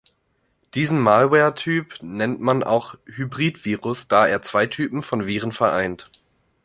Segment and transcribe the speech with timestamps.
[0.73, 6.09] Diesen Malware-Typ nennt man auch Hybrid-Virus, da er zwei Typen von Viren vereint.